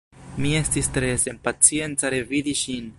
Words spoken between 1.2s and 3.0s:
senpacienca revidi ŝin.